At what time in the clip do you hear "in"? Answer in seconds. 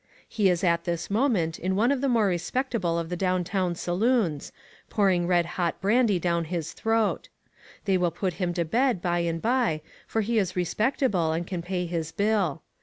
1.59-1.75